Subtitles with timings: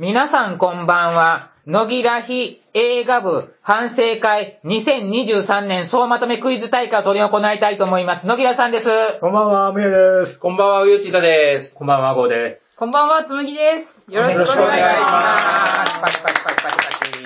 [0.00, 1.50] 皆さんこんばんは。
[1.66, 8.24] ノギラヒ映画部反省会2023年総まとめクイズ大会を執り行いたいと思います。
[8.28, 8.88] 野木らさんです。
[9.20, 10.38] こんばんは、むやです。
[10.38, 11.74] こんばんは、うよちいたです。
[11.74, 12.78] こんばんは、ゴーです。
[12.78, 14.04] こんばんは、つむぎです。
[14.08, 15.10] よろしくお願いしよろしくお願いしま。
[15.10, 17.18] ますパチパチパチパチパチ。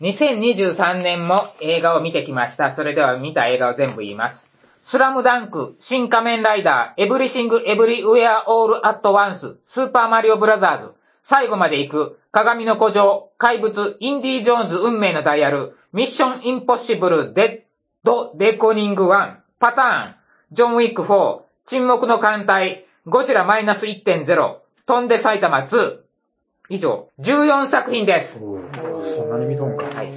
[0.00, 2.70] 2023年も映画を見てきました。
[2.70, 4.52] それでは見た映画を全部言います。
[4.80, 10.92] スラムダンク、新仮面ライダー、エブリシング・エブリウェア・オール・アット・ワンス、スーパーマリオ・ブラザーズ、
[11.24, 20.14] 最後まで行く、鏡の古城、怪物、インディ・ジョーンズ運命のダイヤル、ミッション・インポッシブル、デッド・レコニング1、パターン、
[20.52, 25.98] ジョン・ウィック4、沈黙の艦隊、ゴジラマイナス1.0、飛んで埼玉2、
[26.68, 28.38] 以上、14作品です。
[28.38, 29.86] そんなに見とんか。
[29.86, 30.12] はい。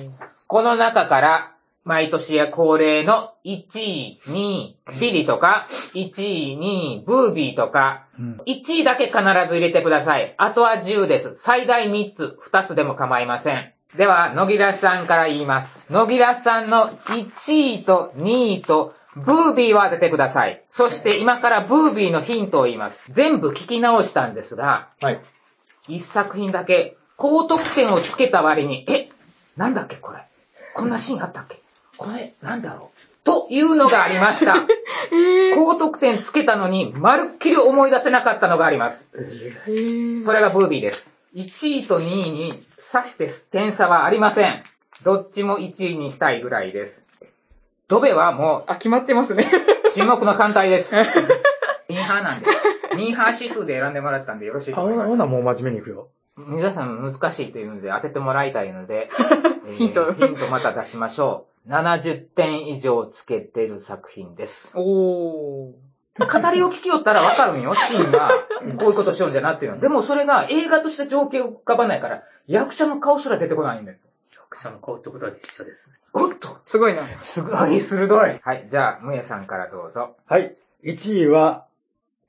[0.47, 1.56] この中から、
[1.87, 10.35] 毎年や恒例の1位、2位、ビリとか、1位、2位、ブービーとか、うん1位だけ必ず入れてください。
[10.37, 11.35] あとは自由です。
[11.37, 13.71] 最大3つ、2つでも構いません。
[13.95, 15.85] では、野木らさんから言います。
[15.89, 20.63] 野木らさんの1位と2位と、ブービーを当ててください。
[20.67, 23.05] そして今からブービーのヒントを言います。
[23.09, 25.21] 全部聞き直したんですが、はい。
[25.87, 29.09] 一作品だけ高得点をつけた割に、え、
[29.55, 30.19] なんだっけこれ。
[30.75, 31.61] こんなシーンあったっけ
[31.97, 32.97] これ、なんだろう？
[33.23, 34.65] というのがありました。
[35.55, 39.09] 高得点つけたのに、まるっきり思い出せなかったのがあります。
[40.23, 41.13] それがブービーです。
[41.35, 44.63] 1位と2位に差して点差はありません。
[45.03, 47.05] どっちも1位にしたいぐらいです。
[47.87, 49.49] ドベはもあ、決まってますね。
[49.85, 50.95] う、沈黙の艦隊です。
[51.89, 52.47] ミーハーなんで。
[52.95, 55.15] ミーハー指数で選んでもらったんでよろしいとあ、思いますほ。
[55.15, 56.07] なもう真面目に行くよ。
[56.37, 59.09] 皆さん難しいというので当ててもらいたいので、
[59.65, 61.56] ヒントヒントまた出しましょう。
[61.67, 64.71] 70点以上つけてる作品です。
[64.75, 65.87] おー。
[66.19, 68.31] 語りを聞きよったらわかるんよ、 シーンが。
[68.79, 69.79] こういうことしようんじゃなっていうの。
[69.79, 73.97] でもそれが映画として情景を浮かばないから、役者の顔すら出てこないんだよ。
[74.31, 75.97] 役者の顔ってことは実写ですね。
[76.13, 77.03] おっとすごいな。
[77.21, 78.39] すごい鋭い。
[78.41, 80.15] はい、じゃあ、むやさんからどうぞ。
[80.25, 80.55] はい。
[80.83, 81.65] 1位は、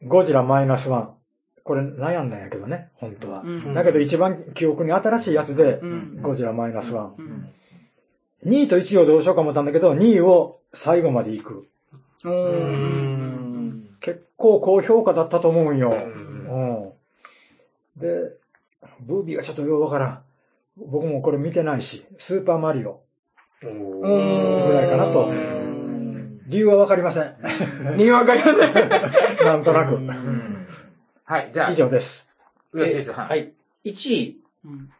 [0.04, 1.14] ゴジラマイナスワン。
[1.62, 3.42] これ悩んだんやけどね、本当は。
[3.44, 6.22] うんだけど一番記憶に新しいやつでう、ん。
[6.22, 7.52] ゴジラマイナスワン。
[8.44, 8.52] うん。
[8.52, 11.68] 2位と1位をどうしようか思ったんだけど、2位を最後まで行く。
[12.24, 13.82] おー。
[14.00, 15.90] 結構高評価だったと思うんよ。
[15.90, 15.96] んう
[17.96, 18.00] ん。
[18.00, 18.36] で、
[19.00, 20.22] ブービーがちょっとようわからん。
[20.76, 23.00] 僕もこれ見てないし、スーパーマリオ。
[23.60, 23.68] ぐ
[24.72, 27.34] らいかなとうん理由はわかりません。
[27.98, 28.56] 理由わかりません。
[29.44, 29.96] なんとなく。
[29.96, 30.66] うん。
[31.24, 32.30] はい、じゃあ、以上です。
[33.12, 33.26] は。
[33.26, 33.52] はい。
[33.84, 34.90] 1位、うん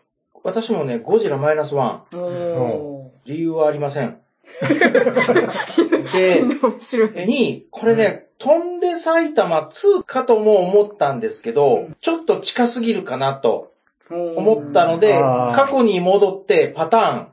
[0.43, 2.17] 私もね、ゴジラマイナスワン。
[2.17, 4.19] お理由はありません。
[4.61, 6.13] ー。
[6.13, 7.09] で、面白い。
[7.11, 13.73] 2位、これね、飛んで埼玉2かとも思ったんですけど、ちょっと近すぎるかなと
[14.11, 17.29] 思ったので、過去に戻ってパターン。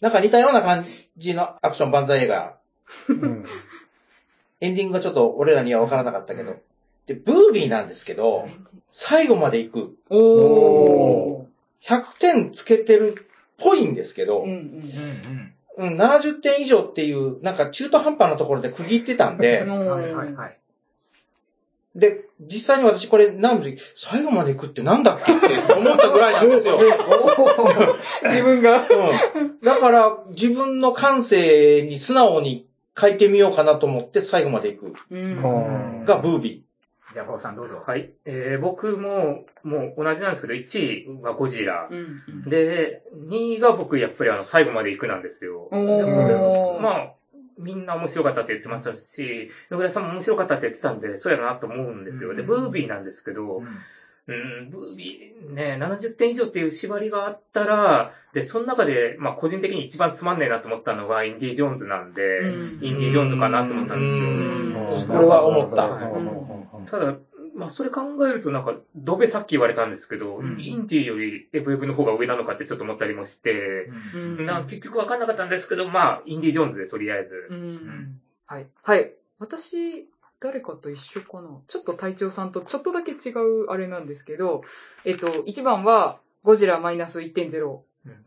[0.00, 0.84] なんか似たような感
[1.16, 2.56] じのアクション万歳映画。
[3.08, 3.44] うん
[4.62, 6.54] エンディングがちょっと俺らには分からなかったけど。
[7.06, 8.48] で、ブービーなんですけど、
[8.90, 9.96] 最後まで行く。
[10.10, 10.18] うん。
[10.18, 11.46] お
[11.82, 13.24] 100点つけてるっ
[13.58, 14.44] ぽいんですけど、ー。
[14.44, 19.86] うんうんうん、70点以上っていう、なんか中途半端なところで区切ってたんうでん。、うん。
[19.88, 20.58] はいはいはい。
[21.94, 26.78] で、実際に私これ、なんで、最後まで行くってなんだっけって思ったぐらいなんですよ。
[28.24, 28.88] 自分が。
[29.34, 29.60] うん。
[29.60, 32.66] だから、自分の感性に素直に
[32.98, 34.94] 書いてみようかなと思って最後まで行く。
[35.10, 36.04] うん。
[36.06, 36.64] がブービ
[37.12, 37.82] じゃあ、ホウさんどうぞ。
[37.86, 38.12] はい。
[38.24, 41.94] えー、僕も、もう同じなんですけど、1位がゴジラう。
[41.94, 42.48] ん。
[42.48, 45.68] で、2位が僕、やっぱりあの、最後まで行くなんですよ。
[45.70, 46.80] おー。
[46.80, 47.12] まあ、
[47.58, 52.34] みんな面白かったって言ってましたし、野倉さんも面白かったって言ってたんで、そうやなと思うんですよ。
[52.34, 53.62] で、うんブービーなんですけど、
[54.28, 64.24] うん、ブービーね、70点以上っていう縛りがあったら、で、その中で、まあ個人的に一番つまんねえなと思ったのがインディ・ジョーンズなんで、うんインディ・ジョーンズかなと思ったんですよ。
[64.24, 64.62] うん
[65.06, 66.51] それは思ったうん
[66.86, 67.16] ただ、
[67.54, 77.46] まあそれ考えるとなんか、ドベさっき言われたんですけど、うんインディよりエブエブの方が上なのかってちょっと思ったりもして、うんな結局わかんなかったんですけど、まあ、インディ・ジョーンズでとりあえず。
[77.50, 78.68] うんはい。
[78.82, 79.12] はい。
[79.38, 80.08] 私、
[80.40, 81.60] 誰かと一緒かな？
[81.68, 84.62] ちょっと隊長さんとちょっとだけ違うあれなんですけど、
[85.04, 87.80] えっと、1番は、ゴジラマイナス1.0。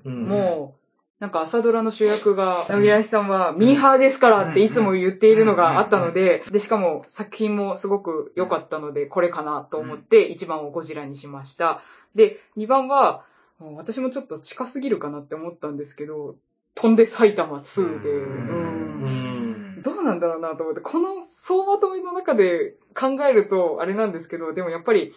[0.05, 0.84] うんもう、
[1.19, 11.81] なんか朝ドラの主役が、野木らさんはミーハーですからっていつも言っているのがあったので、で、しかも作品もすごく良かったので、これかなと思って1番をゴジラにしました。
[12.15, 13.23] で、2番は、
[13.59, 16.35] 私もちょっと近すぎるかなって思ったんですけど、
[16.75, 19.75] 飛んで埼玉2で、ううん。
[19.75, 19.81] うん。
[19.81, 25.13] どうなんだろうなと思って、この総まとめの中で考えるとあれなんですけど、でもやっぱり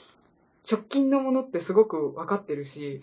[0.70, 3.00] 直近のものってすごく分かってるし、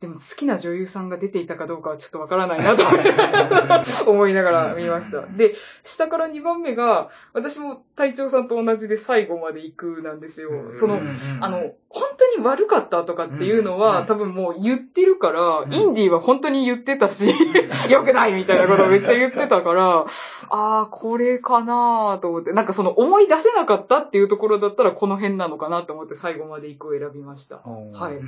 [0.00, 2.84] でも好きな女優さんが出ていたかどうかはちょっとわからないなと
[4.10, 5.22] 思いながら見ました。
[5.22, 10.50] で、下から2番目が、私も隊長さんと同じで最後まで行くなんですよ。
[10.72, 11.00] その、
[11.40, 17.34] あの、本当に悪かったとかっていうのは、うん多分もう言ってるから、んインディーは本当に言ってたし、
[17.88, 20.06] 良くないみたいなことをめっちゃ言ってたから、
[20.50, 27.56] あー、これかなーと思って、なんかその思い出せなかったっていうところだったらこの辺なのかなと思って最後まで行くを選びました。
[27.56, 28.20] はい。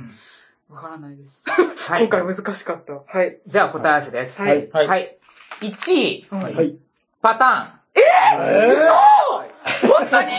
[0.69, 1.45] わからないです。
[1.49, 2.07] はい。
[2.07, 2.93] 今回難しかった。
[2.93, 3.39] はい。
[3.47, 4.39] じゃあ答え合わせです。
[4.41, 4.69] はい。
[4.71, 5.17] はいはい。
[5.61, 6.75] 1位、はいはい。
[7.21, 8.01] パタえ
[9.87, 10.27] 本当に？
[10.27, 10.31] ー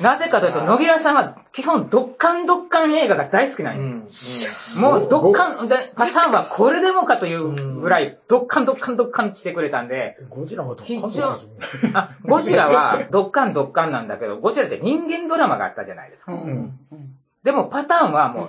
[0.00, 0.02] ン。
[0.02, 3.82] なぜかというと、野木らさんは基本ドッカンドッカン映画が大好きなんよ。
[3.82, 4.80] うん。
[4.80, 16.32] もうドッカン、でパターンはこれでもかというぐらい、ドッカンドッカンドッカンしてくれたんで、ゴジラはどっかんとかですよねあ、ゴジラはドッカンドッカンなんだけど、ゴジラって人間ドラマがあったじゃないですか。
[16.32, 17.14] うんうん
[17.44, 18.48] でもパターンはもう、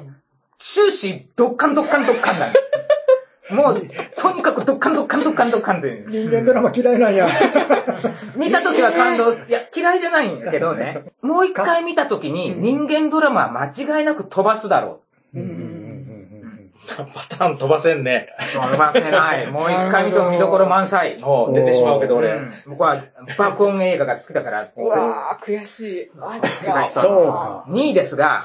[0.60, 2.60] 終始ドッカンドッカンドッカンなんだ。
[3.56, 3.82] もう、
[4.18, 7.28] とにかくドッカンドッカンドッカンドッカンで、人間ドラマ嫌いなんや。
[8.38, 15.02] 見た時は感動、いや、嫌いじゃないんだけどね、もう一回見た時に人間ドラマは間違いなく飛ばすだろ
[15.34, 15.40] う。
[15.40, 15.79] うん
[17.14, 18.30] パターン飛ばせんね。
[18.40, 18.58] う。
[18.58, 19.48] 飛ばせない。
[19.52, 21.20] もう一回見ても見どころ満載。
[21.20, 22.30] もう出てしまうけど俺。
[22.30, 23.04] うん僕は
[23.38, 24.68] 爆音映画が好きだから。
[24.76, 26.18] うわー、悔しい。
[26.18, 26.90] マジか。
[26.90, 27.66] そうか。
[27.68, 28.44] 2位ですが。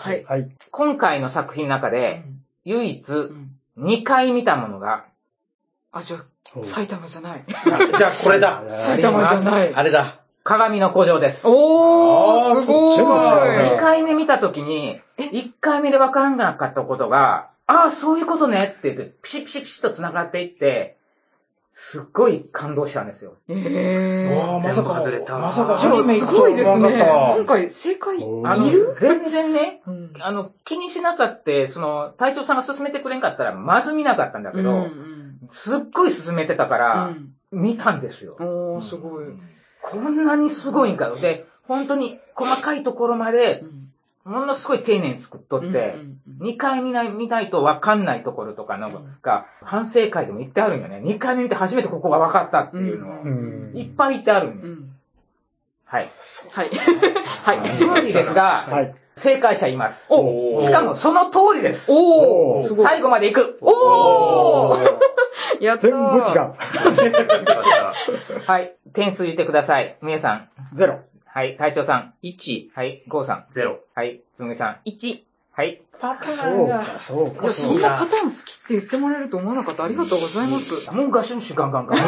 [0.71, 2.23] 今回の作品の中で、
[2.65, 5.05] 唯一うん2回見たものが、
[5.91, 7.45] あ、じゃあ、埼玉じゃない。
[7.49, 8.63] あじゃあこれだ。
[8.71, 9.75] 埼玉じゃない。
[9.75, 10.21] あれだ。
[10.45, 11.47] 鏡の古城です。
[11.49, 12.99] おー、すごい。
[12.99, 20.97] 2回目見た時に、1回目で分からなかったことが、ああ、そういうことねって言って、ピシピシピシと繋がっていって、
[21.77, 23.37] すっごい感動したんですよ。
[23.49, 24.35] えー。
[24.37, 26.99] わあ、まさか、全部外れたまさかアニメすごいですね。
[27.37, 35.15] 今回、正解あのる、全然ね、うんあの、気にしなかった、その、隊長さんが勧めてくれんかったら、まず見なかったんだけど、うん
[35.51, 38.37] すっごい勧めてたかうら、ん見たんですよ。
[38.39, 39.27] おー、すごい。
[39.83, 41.17] こんなにすごいんかよ。
[41.17, 43.84] で、本当に細かいところまで、うん
[44.25, 51.01] ものすごい丁寧に作っとって、うんうん2回見ない、見ないと分かんないところとかのうんが、反省会でも言ってあるんよね。
[51.05, 54.69] 2回目見て初めてここが分かったっていうのを、うんいっぱい言ってあるんです。
[54.69, 54.91] うん
[55.85, 56.11] はい。
[56.51, 56.71] はい。
[57.61, 57.71] はい。
[57.71, 58.95] つまりですが、はい。
[59.17, 60.09] 正解者います。
[60.11, 61.93] おしかもその通りです。
[61.93, 62.85] おー、すごい。
[62.85, 63.59] 最後まで行く。
[63.61, 64.99] おー
[65.61, 66.55] やっ全部違う。
[68.45, 68.75] はい。
[68.93, 69.97] 点数言ってください。
[70.03, 70.49] みえさん。
[70.73, 70.99] ゼロ。
[71.35, 71.57] はい。
[71.57, 72.15] 隊長さん。
[72.23, 72.69] 1。
[72.77, 73.03] はい。
[73.09, 73.47] ゴーさん。
[73.53, 73.79] 0。
[73.97, 74.23] はい。
[74.37, 74.89] つむぎさん。
[74.89, 75.34] 1。
[75.57, 75.81] はい。
[76.01, 77.41] パタそうか、そうか。
[77.43, 79.85] じゃあ、そんなパターン好きって言ってもらえると思わなかった。
[79.85, 80.91] ありがとうございます。
[80.91, 81.99] もうガシムシガンガンガン。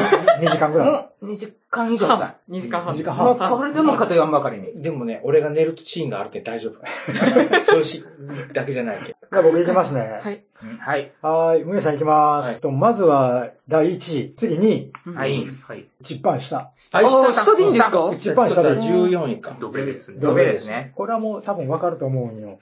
[0.40, 0.90] 2時間ぐらい。
[0.90, 2.36] もう2時間以上か。
[2.50, 3.06] 2時間半です。
[3.08, 4.82] 二時間もうこれでもかと言わんばかりに。
[4.82, 6.80] でもね、俺が寝るシーンがあるけん大丈夫。
[7.64, 9.06] そういうシーンだけじゃないけん。
[9.06, 10.20] じゃあ僕行きますね。
[10.20, 10.42] はい。
[10.64, 11.12] うんはい。
[11.22, 11.64] はーい。
[11.64, 12.50] むえさん行きます。
[12.52, 14.34] はいとまずは、第1位。
[14.36, 14.92] 次2位。
[15.06, 15.46] うんはい。
[15.68, 15.86] はい。
[16.00, 16.56] 一番下。
[16.58, 18.10] ああー、下でいいんですか？
[18.12, 18.78] 一番下でいい。
[18.90, 19.56] 14位か。
[19.60, 20.18] ドベですね。
[20.18, 20.92] ドベですね。
[20.96, 22.58] これはもう多分わかると思うんよ。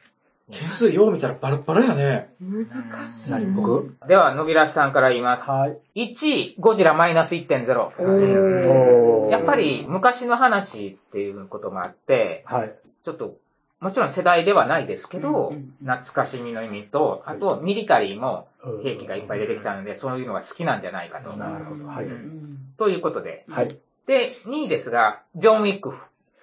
[0.50, 2.34] 点数よう見たらバラッバラやね。
[2.40, 2.64] 難
[3.06, 3.38] しいな。
[3.38, 3.96] 何僕？
[4.06, 5.48] では、野木らさんから言います。
[5.48, 6.12] はい。
[6.12, 7.78] 1位、ゴジラマイナス1.0。
[7.78, 9.24] おー。
[9.24, 12.74] おーやっぱり昔の話っていうこともあって、はい。
[13.02, 13.36] ちょっと、
[13.80, 18.48] もちろん世代ではないですけど、うんうん懐かしみの意味と、あと、ミリタリーも
[18.82, 21.30] 兵器がいっぱい出てきたので、そういうのが好きなんじゃないかと。
[21.36, 21.86] なるほど。
[21.86, 22.04] はい。
[22.04, 23.44] うんということで。
[23.48, 23.68] はい。
[24.06, 25.94] で、2位ですが、ジョン・ウィック。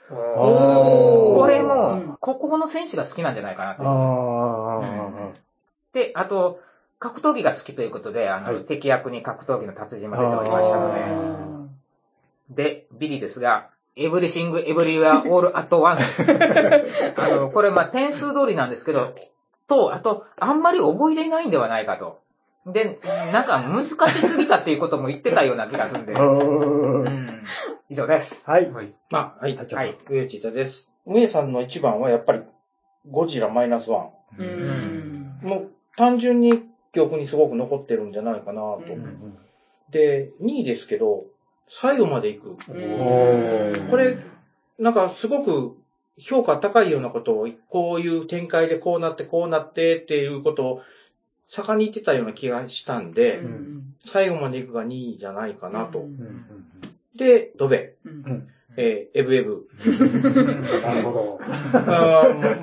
[0.09, 3.83] これうもん、ここの選手が好きなんじゃないかなあと。
[3.83, 5.33] ー。
[5.93, 6.59] で、あと、
[6.99, 11.67] 格闘技が好きということで、あの、はい敵役に格闘技の達人も出ておりましたのあ
[12.49, 16.23] で、で、ビリですが、エブリシング・エブリウェア・オール・アット・ワンス。
[17.17, 19.13] あの、これ、まあ、点数通りなんですけど、
[19.67, 22.21] と、あと、あんまり覚えていないんではないかと。
[22.65, 22.99] で、
[23.33, 23.95] なんか難し
[24.27, 26.13] すぎたっていうことも言ってたような気がするんで。
[26.13, 27.20] ううんん。
[27.91, 28.41] 以上です。
[28.45, 28.71] はい。
[28.71, 28.93] はい。
[29.09, 29.55] まあ、はい。
[29.55, 29.97] 隊長さんはい。
[30.09, 30.93] 上地田です。
[31.05, 32.41] 上さんの一番はやっぱり、
[33.09, 34.41] ゴジラマイナスワン。
[34.41, 35.39] うん。
[35.41, 38.77] もう、単純に記憶にすごく残ってるんじゃないかなと。
[38.87, 39.37] うん
[39.89, 41.25] で、2位ですけど、
[41.67, 42.71] 最後まで行く。
[42.71, 44.15] うんこれ、
[44.79, 45.75] なんかすごく
[46.17, 50.81] 評価高いようなことを、こういう展開でこうなってこうなってっていうことを、
[51.45, 55.99] 盛んに言ってたような気がしたんで、うん最後まで行くが2位じゃないかなと。
[55.99, 56.60] うんうん
[57.15, 58.47] で、ドベ、うん。
[58.77, 59.67] えーエブエブ。
[60.81, 61.39] なるほ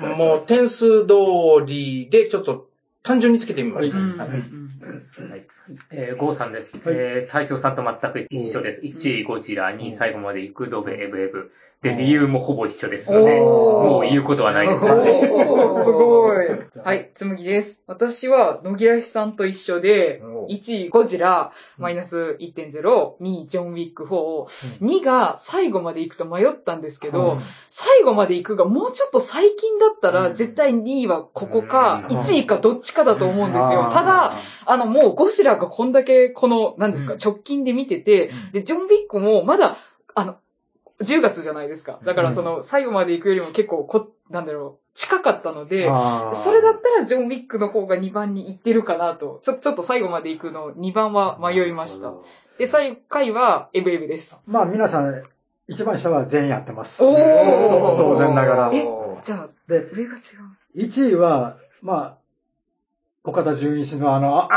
[0.01, 0.15] ど。
[0.15, 1.13] もう点数通
[1.67, 2.69] りでちょっと
[3.03, 3.97] 単純につけてみました。
[3.97, 4.25] は
[5.37, 5.47] い
[5.91, 6.77] えー、ゴーさんです。
[6.77, 6.95] はい。
[6.95, 8.81] えー、隊長さんと全く一緒です。
[8.85, 11.51] 1位ゴジラ、2位最後まで行くドベエブエブ。
[11.81, 14.81] で、理由もほぼ一緒ですので、もう言うことはないです。
[14.85, 16.47] すごい。
[16.83, 17.83] はい、つむぎです。
[17.87, 24.47] 私は、野木らしさんと一緒で、お1位ゴジラ、マイナス1.0、2位ジョンウィック4、
[24.81, 27.39] 2が最後まで行くと迷ったんですけど、うん。
[27.69, 30.35] 最後まで行くがもうちょっと最近だったら、うん。
[30.35, 32.17] 絶対2位はここか、うん。
[32.17, 33.85] 1位かどっちかだと思うんですよ。
[33.85, 33.93] うん。
[33.93, 34.33] ただ、
[34.65, 39.77] あの、もうゴジラがこんだけ、この、何ですか、うん直近で見てて、で、ジョン・ウィックもまだ、
[40.15, 40.37] あの、
[41.01, 41.99] 10月じゃないですか。
[42.03, 45.89] だからその、最後まで行くよりも結構こ、なんだろう、近かったので、
[46.33, 49.39] それだったらジョン・ウィックの方が2番に行ってるかなと。
[49.43, 52.13] ちょ、ちょっと最後まで行くの2番は迷いました。
[52.57, 54.43] で、最下位はエブエブです。
[54.45, 55.23] まあ皆さん、
[55.69, 57.05] 一番下は全員やってます。
[57.05, 58.87] おー当然ながらえ
[59.21, 60.19] じゃあ、で、上が違う。
[60.75, 62.17] 1位は、まあ、
[63.25, 64.55] 岡田純一のあの、ああ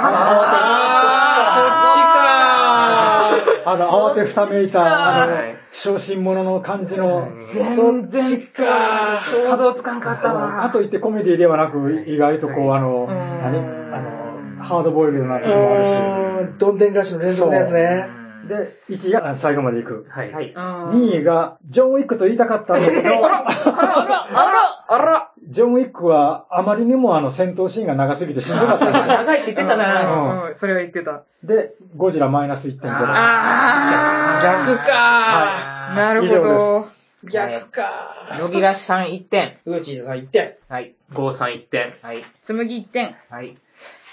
[3.28, 9.20] そっちかあの、慌てふためいた、あのはい、小心者の感じの、全然か。
[9.24, 10.60] 想像つかんかったわ。
[10.60, 13.58] かといってコメディではなく、意外とこう、あの、ん何？
[13.92, 15.88] あの、ハードボイルドなところもあるし。
[15.90, 18.08] うんどんでん返しの連続のやつね。
[18.48, 20.06] で、1位が最後まで行く。
[20.08, 20.32] はい。
[20.32, 20.54] はい。
[20.54, 29.06] 2位が、ジョン・ウィックと言いたかったんだけど、あら、あら、あら、ジョン・ウィックはあまりにもあの戦闘シーンが長すぎてしんどかったんですよ。
[29.14, 30.48] 長いって言ってたな。
[30.48, 31.22] うん、それは言ってた。
[31.44, 32.90] で、ゴジラマイナス1.0。
[32.90, 36.88] あ逆かはなるほ以上でど。
[37.24, 39.58] 逆か野木らしさん1点。
[39.66, 40.54] うちさん1点。
[40.68, 40.94] はい。
[41.12, 41.94] ゴーさん1点。
[42.02, 42.24] はい。
[42.42, 43.16] つむぎ1点。
[43.28, 43.56] はい。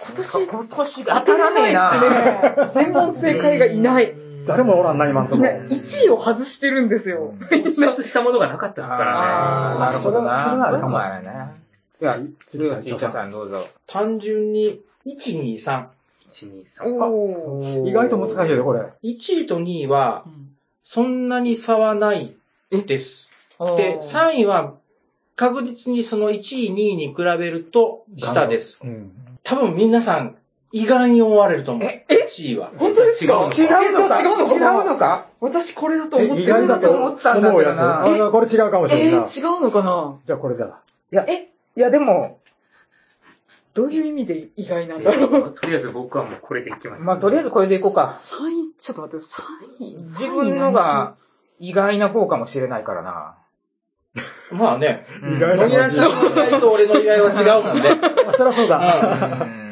[0.02, 2.86] 今年、今年が当たらないですね。
[2.86, 4.29] 全問正解がいない。
[4.50, 5.38] 誰もおらんな、今んとこ。
[5.38, 5.60] いない。
[5.70, 7.36] 1位を外してるんですよ。
[7.50, 9.80] 突出したものがなかったですからね。
[9.80, 10.44] なるほどな。
[10.44, 11.56] それはあるかもそれあるな。
[12.00, 13.64] では、次はちいちゃさんどうぞ。
[13.86, 15.86] 単純に、1、2、3。
[16.30, 16.86] 1、2、3。
[17.06, 17.88] おー。
[17.88, 18.82] 意外と難しいよ、これ。
[19.04, 22.34] 1位と2位はう、んそんなに差はない
[22.72, 23.30] です。
[23.60, 24.74] で、3位は、
[25.36, 28.80] 確実にその1位、2位に比べると下です。
[28.84, 29.12] うん。
[29.44, 30.36] 多分皆さん、
[30.72, 31.90] 意外に思われると思う。
[31.90, 32.72] え1位は。
[32.78, 33.50] 本当ですか？
[33.58, 34.54] 違うのか違うのか？
[34.54, 34.60] 違うのか？
[34.60, 35.26] な違うのか？
[35.40, 37.80] 私これだとえ思って意外だと思ったんだけどな思うやつ。
[37.82, 39.18] あ、これ違うかもしれんな。
[39.18, 40.20] えー、違うのかな？
[40.24, 40.80] じゃあこれだ。
[41.12, 41.50] いや、え？
[41.76, 42.40] いや、でも、
[43.74, 45.56] どういう意味で意外なんだろう？
[45.56, 47.04] とりあえず僕はもうこれでいきます。
[47.04, 48.14] まあ、とりあえずこれでいこうか。
[48.16, 49.42] 3位、ちょっと待って、3
[49.80, 49.98] 位。
[49.98, 51.16] 自分のが
[51.60, 53.36] 意外な方かもしれないからな。
[54.52, 57.90] まあね、うん意外な野木らしさんの意外と俺の意外は違うもんで。
[58.28, 59.46] あ、そりゃそううだ。
[59.46, 59.69] ん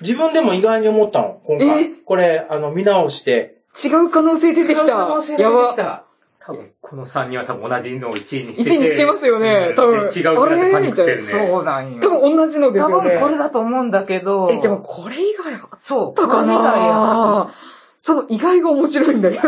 [0.00, 1.84] 自分でも意外に思ったの、今回。
[1.84, 1.90] え？
[2.04, 3.58] これ、あの、見直して。
[3.84, 4.92] 違う可能性出てきた。
[4.92, 6.04] やば。
[6.40, 8.70] 多分、この3人は多分同じのを1位にしてて。
[8.70, 11.22] 1位にしてますよねうん多分で違うってなってパニックってるね。
[11.22, 12.00] そうなんよ。
[12.00, 13.10] 多分同じのです多よね。
[13.10, 14.50] 分これだと思うんだけど。
[14.50, 16.14] え、でもこれ以外あっそう。
[16.14, 17.52] たかな
[18.00, 19.42] その意外が面白いんだけど。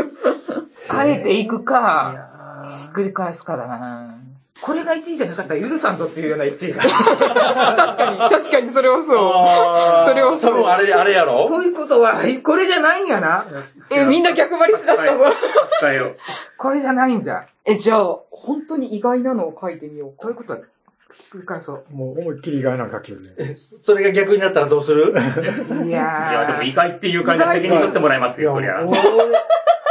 [0.91, 2.13] あえて行くいか、
[2.65, 4.19] やひっくり返すかだな。
[4.63, 6.83] これが1位じゃなかったら許さんぞっていうような1位だ。
[7.77, 10.09] 確かに、確かにそれはそう。
[10.09, 11.47] それはそう多分あれ、あれやろ？
[11.49, 13.47] ということは、これじゃないんやな。
[13.91, 15.25] え、みんな逆張りしだしたぞ。
[16.59, 17.47] これじゃないんじゃ。
[17.65, 20.23] え、じゃあ、本当に意外なのを書いてみようか。
[20.25, 20.59] ということは、
[21.13, 23.55] ひっくり返そもう思いっきり意外なの書きよるね。
[23.55, 25.13] それが逆になったらどうする？
[25.13, 25.85] う。
[25.85, 26.33] いいやー。
[26.33, 28.87] や、でも意外っていう感じで責任取ってもらいますよ、そりゃ。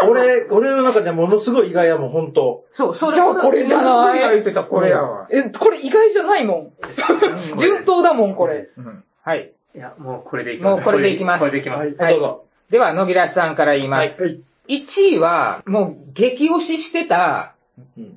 [0.08, 5.28] 俺、俺の中でものすごい意外やもん、本当そう、それじゃあこれじゃない言ってたこれやわ。
[5.30, 6.72] え、これ意外じゃないもん。
[7.58, 8.60] 順当だもん、これ。
[8.60, 8.66] うん
[9.22, 9.52] はい。
[9.76, 10.80] いや、もうこれでいきます。
[10.80, 11.82] もうこれでいきますこれでいきます。
[11.82, 12.46] はいはいどうぞ。
[12.72, 14.24] では、野木らしさんから言います。
[14.24, 14.42] はい。
[14.70, 17.54] 1位は、もう激推ししてた、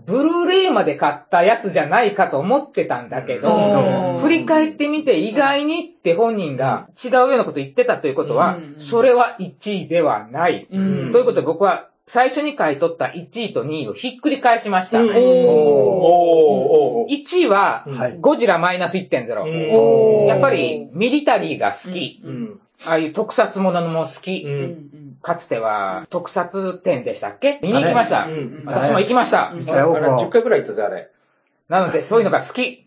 [0.06, 4.18] ブルーレイまで買ったやつじゃないかと思ってたんだけうど、ん。
[4.20, 10.68] 振り返ってみて意外にって本人が違うようなこと言ってたということはうん、それは1位ではない。
[10.70, 11.12] うん。
[11.12, 15.00] ということで僕は最初に買い取った1位と2位をひっくり返しました。
[15.00, 15.08] うん。
[15.08, 18.18] おー、おー、1位は、はい。
[18.20, 20.22] ゴジラマイナス1.0。
[20.22, 20.26] うん。
[20.26, 22.20] やっぱりミリタリーが好き。
[22.84, 22.90] うん。
[22.90, 24.46] ああいう特撮ものも好き。
[25.22, 27.60] かつては特撮展でしたっけ？
[27.62, 28.26] 見に行きました。
[28.26, 29.52] うん私も行きました。
[29.54, 31.10] うんだよあれ、10回くらい行ったぜ、あれ。
[31.68, 32.84] なので、そういうのが好き。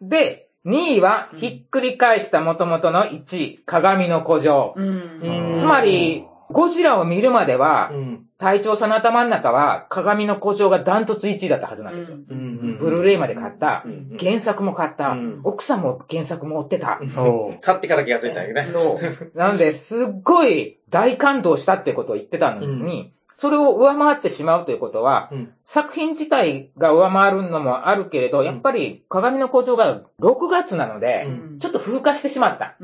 [0.00, 4.74] で、2位は、ひっくり返した元々の1位、鏡の古城。
[4.76, 5.56] うん。
[5.58, 8.22] つまり、ゴジラを見るまでは、うん。
[8.38, 12.18] 隊長さんの頭の中は、鏡の古城がダントツ1位だったはずなんですよ。
[12.28, 13.88] うんブルーレイまで買ったう。
[13.88, 15.40] ん原作も買ったうん。
[15.44, 17.00] 奥さんも原作も追ってた。
[17.62, 18.68] 買ってから気がついたんやね。
[18.70, 19.38] そう。
[19.38, 25.52] なので、すっごい大感動したってことを言ってたのに、それを上回ってしまうということは、うん。
[25.64, 32.76] 作品自体が上回るのもあるけれど、やっぱり鏡の古城が6月なので、うんちょっと風化してしまった。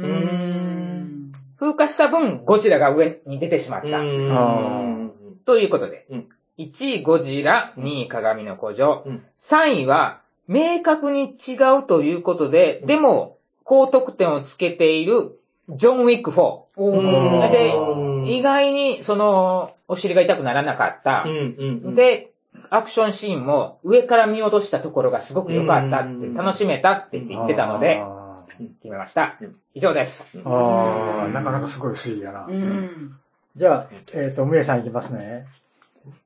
[1.62, 1.73] うん。
[1.73, 4.00] 風化した分、ゴジラが上に出てしまった。
[4.00, 5.12] うん。
[5.45, 6.28] ということで、うん。
[6.59, 9.25] 1位ゴジラ、2位鏡の古城、うん。
[9.40, 15.38] 3位は明確に違うということで、でも高得点をつけている
[15.71, 16.40] ジョン・ウィック4。
[16.40, 17.50] おー。
[17.50, 21.25] でうん意外にそのお尻が痛くならなかった。
[21.26, 21.33] うん。
[21.33, 22.33] うんうん、で、
[22.71, 26.35] アクションシーンも上から見落としたところがすごく良かったって、うん。
[26.35, 28.22] 楽しめたって言ってたので、あ
[28.59, 29.56] 決めましたうん。
[29.75, 30.25] 以上です。
[30.37, 32.47] ーあー、なかなかすごい推理やな。
[32.47, 33.16] うん。
[33.56, 35.47] じゃあ、えっ、と、むえさんいきますね。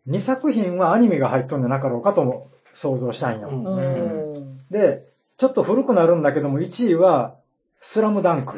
[0.09, 3.49] 2作品はアニメが入っとんじゃなかろうかとも想像したんよ。
[3.49, 5.05] うんで、
[5.37, 7.37] ちょっと古くなるんだけども、1位は、
[7.79, 8.57] スラムダンク。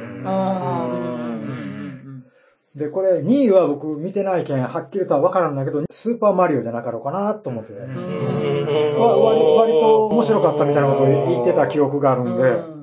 [2.75, 7.73] で、これ、2位は僕見てないけん、はっきりとは分からんだけど、スーパーマリオじゃなかろうかなと思って。
[7.73, 12.78] 割割と面白かったみたいなことを言ってた記憶があるうんんで、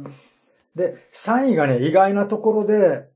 [0.75, 3.07] で、3位がね、意外なところで、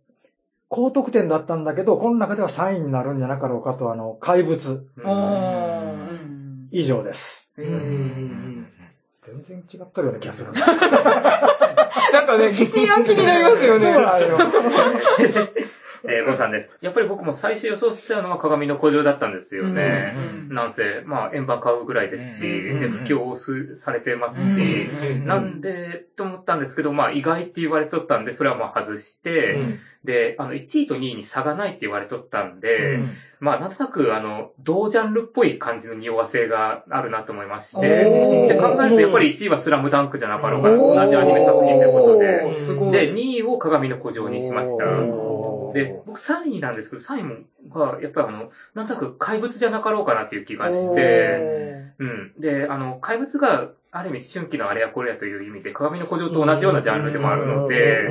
[0.69, 4.87] 高得点だったんだけど、この中では3位になるんじゃなかろうかと、あの、怪物、
[6.71, 7.51] 以上です。
[7.55, 10.53] 全然違ったような気がする。
[10.53, 13.79] なんかね、疑心暗鬼になりますよね。
[13.79, 14.37] そうなんよ。
[16.03, 16.77] えー、ゴンさんです。
[16.81, 20.13] やっぱり僕も最初予想してたのは鏡の古城だったんですよね。
[20.17, 29.59] うんなんせ、まあ、円盤買うぐらいですし、不況すされてますし、うんなんで、と思ったんですけど、まあ、意外って言われとったんで、それはまあ外して、
[30.03, 33.09] で、あの、1位と2位に差がないって言われとったんで、うん。
[33.41, 38.47] まあ、なんとなく、あの、同ジャンルっぽい感じの匂わせがあるなと思いましおて、ー。
[38.47, 43.07] で、考えると、やっぱり1位はスラムダンクじゃなかろうかな、同じアニメ作品ということおで。
[43.07, 44.85] で、2位を鏡の古城にしました。
[45.73, 47.35] で、僕3位なんですけど、3位も、
[47.69, 52.33] が、やっぱりあの、なんとなく怪物じゃなかろうかなっていう気がして、うん。
[52.37, 58.07] で、あの、怪物が、ある意味、春季のあれやこれやという意味で、鏡の古城と同じようなジャンルでもあるので、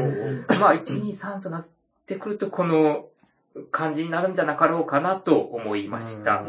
[0.60, 1.66] まあ、1、2、3となっ
[2.06, 3.06] てくると、この
[3.70, 6.44] 感じになるんじゃなかろうかなと思いました。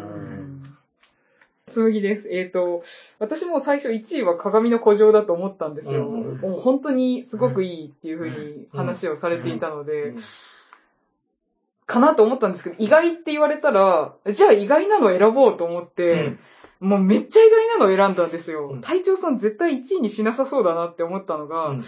[1.70, 2.28] 紬です。
[2.30, 2.84] えっ、と、
[3.20, 6.08] 私も最初1位は鏡の古城だと思ったんですよ。
[6.08, 10.14] うんもう本当にすごくいいっていうふうに話をされていたので、
[11.90, 16.38] かなと思ったんですけど、意外って言われたら、じゃあ意外なの選ぼうと思って、
[16.80, 18.70] もうめっちゃ意外なのを選んだんですよ。
[18.70, 21.84] うん隊長さん絶対1位にしなさそうだなって思ったのが、うん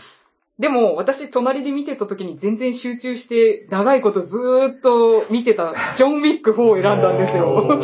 [0.60, 7.80] でも私隣で見てた時に全然集中して長いことずーっと見てたジョン・ウィック4を選んだんですよ。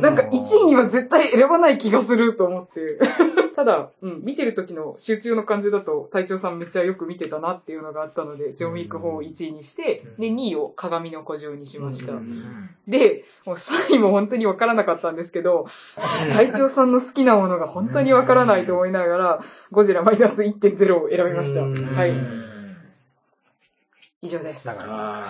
[0.00, 2.98] なんか1位には絶対選ばない気がすると思って。
[3.56, 12.12] ただ、うん、見てる時の集中の感じだと隊長さんめっちゃよく見てたなっていうのがあったので、ジョン・ウィック4を1位にして、で、2位を鏡の古城にしました。
[12.86, 15.66] で、もう3位も本当にわからなかったんですけど、
[16.32, 19.40] 隊長さんの好きなものが本当にわからないと思いながら、
[19.72, 21.62] ゴジラマイナス1.0を選びました。
[21.62, 22.55] うんはい。
[24.22, 24.74] 以上ですだ。
[24.74, 25.26] から、あ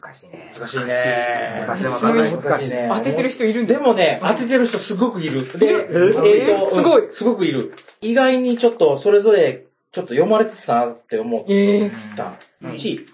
[0.00, 0.50] 難しいね。
[0.54, 1.64] ー難しいね。
[1.66, 2.90] 難しいわかんない難しいね。
[2.92, 5.58] 当ててる人いるんでですもね、当ててる人すごくいる。
[5.58, 5.70] で、え？
[5.70, 5.76] え？
[5.84, 7.74] ーとすごいうんすごくいる。
[8.00, 11.92] 意外にちょっとそれぞれちょっと読まれてたなって思っええ？
[12.16, 12.38] た。
[12.62, 13.06] うん1位、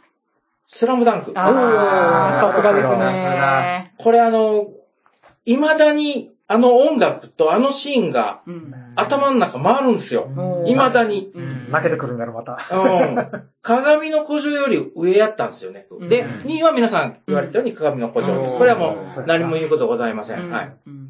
[0.68, 1.32] スラムダンク。
[1.34, 3.92] ああ、さすがですね。
[3.98, 4.68] これあの、
[5.44, 8.74] 未だにあの音楽とあのシーンがうん。
[8.96, 10.28] 頭の中回るんですよ。
[10.66, 11.30] 未だに。
[11.34, 12.58] うん負けてくるんだろ、また。
[12.72, 13.48] うん。
[13.60, 15.86] 鏡の古城より上やったんですよね。
[16.08, 18.52] で、うん2位は皆さん言われたように鏡の古城です。
[18.52, 20.50] うんこれはもう何も言うことございません。
[20.50, 20.76] はい。
[20.86, 21.08] うん。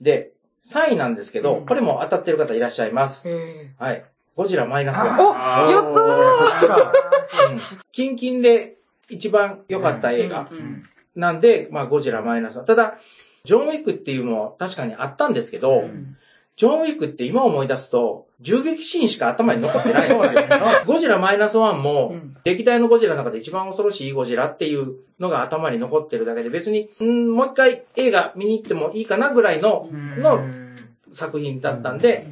[0.00, 0.32] で、
[0.64, 3.28] 3位なんですけど、うんこれも当たってる方いらっしゃいます。
[3.28, 4.04] えはい。
[4.36, 5.00] ゴジラマイナス。
[5.02, 7.58] おやったー
[7.92, 8.76] キンキンで
[9.08, 10.48] 一番良かったえ映画。
[10.50, 10.84] うん
[11.16, 12.62] なんで、まあ、ゴジラマイナス。
[12.66, 12.98] ただ、
[13.44, 16.16] ジョン・ウィックっていうのも確かにあったんですけど、うん
[16.56, 20.20] ジョン・ウィックって今思い出すと、銃撃シーンしか頭に残ってないんですよ。
[20.86, 22.36] ゴジラマイナスワンも、うん。
[22.44, 30.40] 歴代のゴジラの中で一番恐ろしいゴジラっていうのが頭に残ってるだけで、別に、うん、もう一回映画見に行ってもいいかなぐらいのの
[31.08, 32.26] 作品だったんで、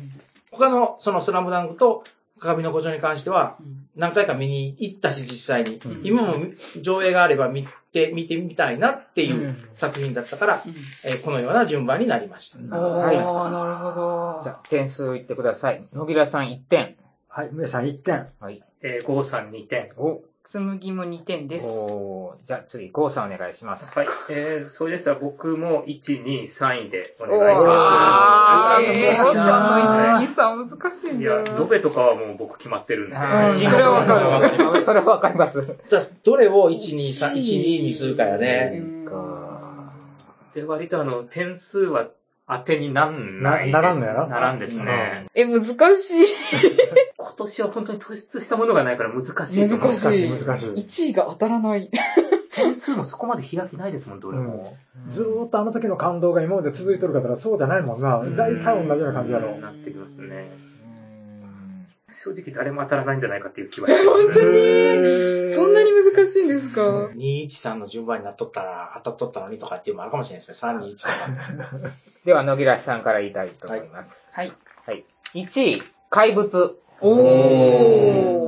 [0.50, 2.04] 他のそのスラムダンクと
[2.38, 3.88] 鏡の古城に関しては、うん。
[3.94, 5.80] 何回か見に行ったし、実際に。
[5.84, 6.00] うん。
[6.02, 6.36] 今も
[6.80, 12.58] 上映があれば見て、見てみたいなっていううん作品だったから、うんえーこのような順番になりました。
[12.76, 13.22] はいな
[13.66, 14.40] るほど。
[14.42, 15.86] じゃあ、点数言ってください。
[15.94, 16.96] 野木らさん1点。
[17.28, 18.26] はい、梅さん1点。
[18.40, 18.62] はい。
[18.82, 19.92] えー、ゴーさん2点。
[19.96, 21.66] お、紬も2点です。
[21.90, 23.98] おーじゃあ次、ゴーさんお願いします。
[23.98, 24.08] はい。
[24.30, 30.34] えー、それでしたら僕も1、2、3位でおお願いしまあー、難しいえー、ゴーさんのな1、2、
[30.68, 31.12] 3難しいす。
[31.14, 31.56] んだよいや、。
[31.56, 33.16] ドベとかはもう僕決まってるんで。
[33.16, 34.82] うんチームそれはわかるわかります。
[34.82, 35.66] それはわかります。
[35.66, 38.78] だからどれを1、2、3、1、2にするかやうね。
[38.80, 39.04] ん
[40.54, 42.08] で、割とあの、点数は
[42.46, 43.74] 当てになんないです。
[43.74, 44.28] なならんのやろ？
[44.28, 45.26] ならんですね。
[45.34, 46.26] え、難しい。
[47.16, 49.34] 今年は本当に突出したものがないから難しい。
[49.34, 50.70] 難しい難しい。
[50.70, 51.90] 1位が当たらない。
[52.52, 54.76] 点数もそこまで開きないですもん、どれも。
[55.08, 58.22] ずーっとあの時の感動が今まで続いてるからそうじゃないもんな。
[58.36, 59.58] 大体同じような感じやろ。
[59.58, 60.46] なってきますね。
[62.30, 65.52] うん正直誰も当たらないんじゃないかっていう気はしてます本当に？
[65.52, 70.72] そんなに難しいんですか？213の順番になっとったら当たっとったのにとかっていうのもあるかもしれないですね。
[70.72, 71.02] 321と
[71.82, 71.90] か。
[72.24, 74.30] では、野木らしさんから言いたいと思います。
[74.32, 74.52] はい。
[74.86, 75.04] はい。
[75.34, 76.78] 1位、怪物。
[77.00, 77.18] お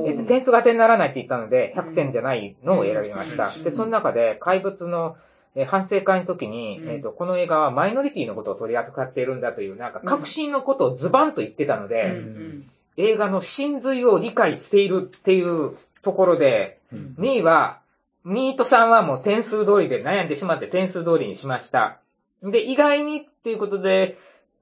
[0.07, 0.27] えっとー。
[0.27, 3.53] 点数が点にならないって言ったので、100点じゃないのを選びました。
[3.55, 5.17] うんで、その中で怪物の
[5.55, 17.79] えー反省会の時に、うんえっと、この映画はマイノリティのことを取り扱っているんだという、なんか、革新のことをズバンと言ってたのうんで、うん映画の真髄を理解しているっていうところで、うん2位は、
[18.25, 21.99] 2位と3はもう点数通りで悩んでしまって点数通りにしました。
[22.43, 24.17] で、意外にっていうことで、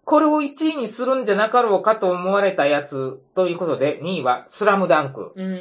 [0.06, 5.32] これを1位にするんじゃなかろうかと思われたやつということで、2位はスラムダンク。
[5.36, 5.54] うん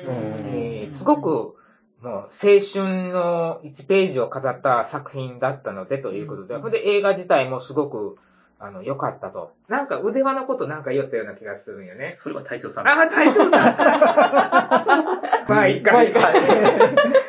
[0.52, 1.56] えーすごく、
[2.02, 2.28] もう青
[2.60, 8.18] 春の1ページを飾った作品だったのでということで、うんで映画自体もすごく、
[8.64, 9.52] あの、良かったと。
[9.68, 12.12] なんか腕輪のことなんか言ったような気がするんよね。
[12.14, 12.96] それは隊長さんです。
[12.98, 13.76] あ、隊長さん。
[15.48, 16.20] まあ、いいか、いいか。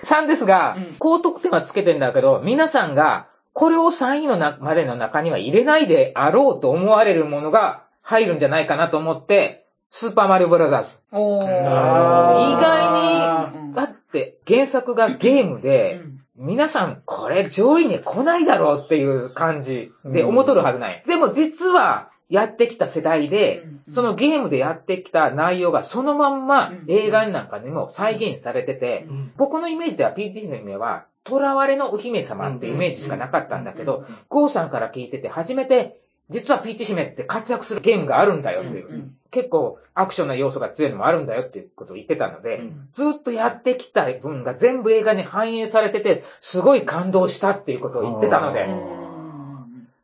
[0.03, 10.97] 3ですがうん、高得点はつけてんだけど、皆さんが、これを3位のなまでの中には入れないであろうと思われるものが入るんじゃないかなと思って、スーパーマリオブラザーズ。
[11.11, 11.43] おー。
[11.43, 16.01] 意あ外に、だって原作がゲームで、
[16.37, 20.29] 皆さんこれ上位に来ないだろうっていう感じでうん。
[20.29, 21.03] 思っとるはずない。
[21.07, 23.81] でも実はやってきた世代で、うん。
[23.87, 26.85] そのゲームでやってきた内容がそのまんまうん。
[26.87, 29.31] 映画なんかにも再現されてて、うん。
[29.37, 48.67] 僕のイメージでは PG の夢は、囚われのお姫様っていうイメージしかなかったんだけど、ゴーさんから聞いてて初めて、実はピーチ姫って活躍するゲームがあるんだよっていう、うんうん結構アクションな要素が強いのもあるんだよっていうことを言ってたので、うんずっとやってきた分が全部映画に反映されてて、すごい感動したっていうことを言ってたのでう、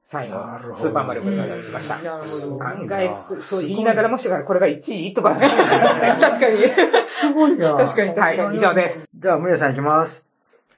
[0.04, 0.36] 最後
[0.76, 2.02] スーパーマリオブラザーしました。
[2.02, 2.64] なるほど。
[2.66, 5.36] 案外、そそう言いながらもしかしたらこれが1位とか。
[5.40, 6.60] 確かに。
[7.06, 7.76] すごいな。
[7.76, 9.10] 確かに確かにはい、以上です。
[9.14, 10.26] じゃあ、むやさんいきます。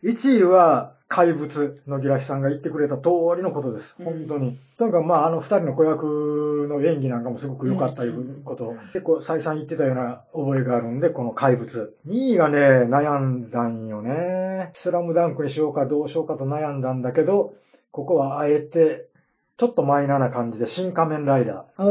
[0.03, 3.95] 1位は、怪物のギラシさんが言ってくれた通りのことです。
[3.99, 4.57] うん本当に。
[4.79, 11.95] とにかく、まあ、あの二人の子役の演技なんかもすごく良かったいうことを、結構再三言ってたような覚えがあるんで、この怪物。
[12.07, 12.57] 2位がね、
[12.89, 14.71] 悩んだんよね。
[14.73, 17.53] スラムダンクにしようかどうしようかと悩んだんだけど、
[17.91, 19.05] ここはあえて、
[19.57, 21.83] ちょっとマイナーな感じで、新仮面ライダお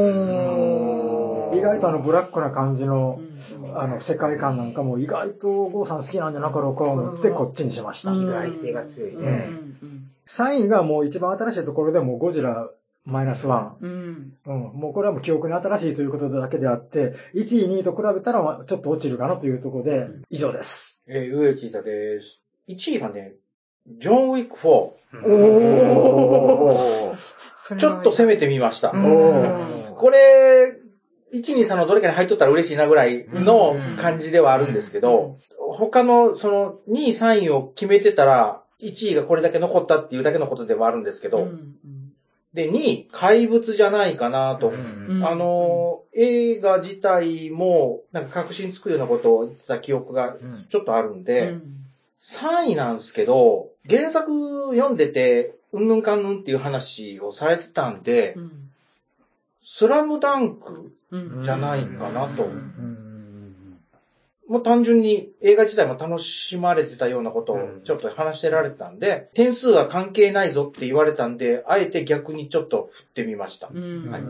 [0.99, 1.02] ー。
[1.55, 3.79] 意外とあのブラックな感じの、うん。
[3.79, 8.13] あの、世界観なんかも意外と郷さん好きなんじゃなかろうかと思ってこっちにしました。
[8.13, 9.15] うん意外性が強い。
[9.15, 9.23] うん。
[9.23, 9.49] ね。
[10.27, 12.71] 3位がもう一番新しいところでもうゴジラ
[13.05, 13.81] マイナスワン。
[13.81, 14.33] うん。
[14.47, 14.61] うん。
[14.75, 21.01] もうこれはもう記憶に新しいということだけであって、1位、2位と比べたらまあちょっと落ちるかなというところで、以上です。
[21.07, 22.39] えー、上木田です。
[22.69, 23.35] 1位がね、
[23.99, 24.69] ジョン・ウィック4。
[24.69, 27.77] おー。
[27.77, 28.91] ちょっと攻めてみました。
[28.91, 30.73] これ、
[31.33, 41.79] 1、2、3のどれかに入っとったら嬉しいなぐらいの感じではあるんですけど、他のその2位、3位を決めてたら、1位がこれだけ残ったっていうだけのことではあるんですけど、うん
[42.53, 44.69] で、2位、怪物じゃないかなと。
[44.69, 50.67] うんあの、映画自体も、なんか確信つくようなことを言ってた記憶がうん。
[50.69, 51.63] ちょっとあるんうで、ん。
[52.21, 58.71] 3位なんですけど、原作読んでて、うんぬんかんぬんっていう話をされてたんでう、ん。
[59.65, 60.93] スラムダンクうん
[61.43, 62.45] じゃないかなと。
[62.45, 63.79] うん。
[64.49, 67.83] もう単純に映画自体も楽しまれてたようなことをうん。
[67.85, 73.69] ちょっと話してられてたんで、点数は関係ないぞって言われたんで、あえて逆にちょっと振ってみました。
[73.73, 74.11] うん。
[74.11, 74.23] はい。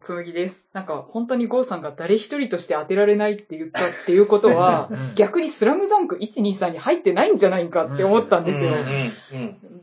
[0.00, 0.68] つむぎです。
[0.72, 8.84] なんか、本当にゴーさんが誰一人として当てられないって言ったっていうことはうん、逆にスラムダンク1、2、3に入ってないんじゃないかって思ったんですよ。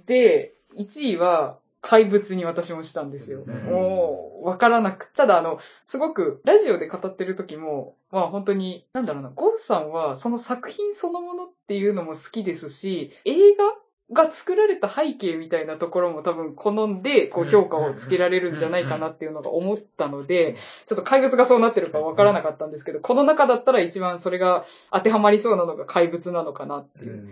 [0.05, 3.43] で、1位は怪物に私もしたんですよ。
[3.45, 13.75] うんもう、わからなく、ただあの、すごく、ラジオで語ってる時も、まあ本当に、なんだろうな、ゴーさんはその作品そのものっていうのも好きですし、映画
[14.11, 27.29] が作られた背景みたいなところも多分好んで、こう評価をつけられるんじゃないかなっていうのが思ったので、ちょっと怪物がそうなってるかわからなかったんですけど、この中だったら一番それが当てはまりそうなのが怪物なのかなっていう。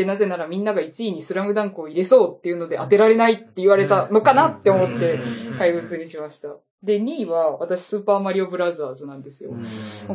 [0.00, 5.20] で、なぜならみんなが1位にスラムダンクを入れそうっていうので当てられないって言われたのかなって思って
[5.58, 6.56] 怪物にしました。
[6.82, 9.52] で、2位は私スーパーマリオブラザーズなんですよ。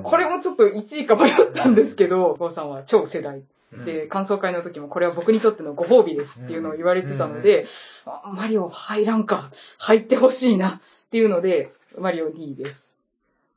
[0.02, 3.44] これもちょっと1位か迷ったんですけど、郷さんは超世代。
[3.86, 7.68] で、感想会の時もこれは僕にとってのご褒美ですっていうのを言われてたので、
[8.06, 11.70] あマリオ入らんか、入ってほしいなっていうので、
[12.00, 12.95] マリオ2位です。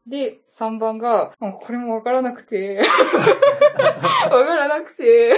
[0.09, 2.81] で、3番が、もうこれもわからなくて、
[4.31, 5.35] わからなくて、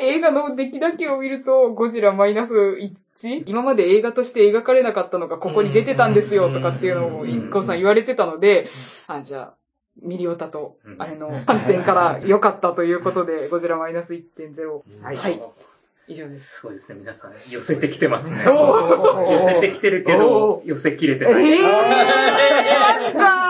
[0.00, 8.66] 映画の出来だけを見ると、ゴジラマイナス1、今まで映画として描かれなかったのがここに出てたんですよとかっていうのを、一個さん言われてたので、
[9.06, 9.54] あ、じゃあ、
[10.02, 14.82] ミリオタと、あれの観点から良かったということで、ゴジラマイナス1.0。
[15.02, 15.40] はいはい。
[16.06, 16.60] 以上です。
[16.60, 17.30] すごいですね、皆さん。
[17.30, 18.36] 寄せてきてますね。
[18.36, 21.52] 寄せてきてるけど、寄せきれてない。
[21.52, 23.43] えー、マジか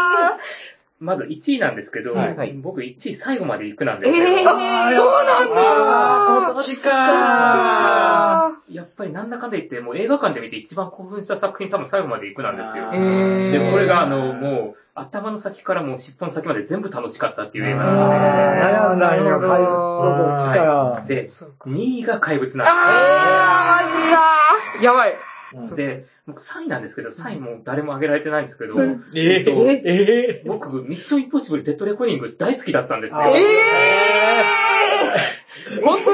[1.04, 2.52] まず1位なんですけど、はい。
[2.54, 6.52] 僕1位最後まで行くなんですけど、えー、そうなんだ。
[6.54, 8.52] こっちか。
[8.70, 12.88] やっぱりなんだかんだ言って、もう映画館で見て一番興奮した作品多分最後まで行くなんですよ。
[12.90, 13.52] あへー。
[13.52, 21.04] で、これがあの、もう、頭の先からもう尻尾の先まで全部楽しかったっていう映画なん悩んだんよ、怪物とどっちかや。
[21.06, 24.82] で、そうか2位が怪物なんあー、マジか。
[24.82, 25.33] やばい。
[25.76, 33.20] で僕3位なんですけど、3位も誰も挙げられてないんですけど、えっとー、えー、僕、ミッションインポッシブルデッドレコーディング大好きだったんですよ。
[33.36, 36.13] えー、本当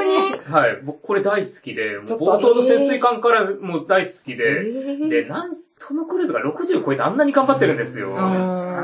[0.51, 0.81] はい。
[0.83, 8.15] 僕、これ大好きで、もう冒頭の潜水艦からもう大好きえで、ーで、なん、トム・クルーズが60超えてあんなに頑張ってるんですよ。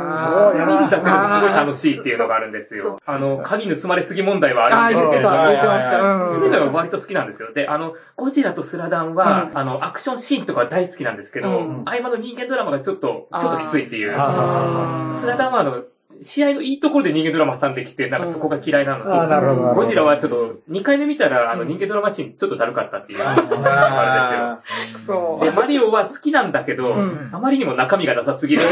[0.09, 2.99] それ見るだけでもすごい楽しいっていうのがあるんですよ。
[3.05, 6.01] あの、鍵盗まれすぎ問題はあるんですけれども言ってました。
[6.01, 6.29] うん。
[6.29, 7.53] それ以外は割と好きなんですよ。
[7.53, 14.15] で、あの、ゴジラとスラダンは、うんあの、アクションシーンとかは大好きなんですけど、うん合間の人間ドラマがちょっと、ちょっときついっていう。
[14.17, 15.83] あスラダンはあの、
[16.21, 19.73] 試合のいいところで人間ドラマ挟んできて、なんかそこが嫌いなのと、なるほどなるほど。
[19.75, 25.39] ゴジラはちょっと、2回目見たら、あの、人間ドラマシーンちょっとだるかったっていうあくそるんですよ。
[25.43, 27.29] で、マリオは好きなんだけど、うん。
[27.31, 28.61] あまりにも中身がなさすぎる。